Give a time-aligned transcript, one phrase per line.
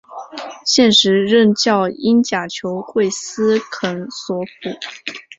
[0.65, 4.47] 现时任教英甲球会斯肯索普。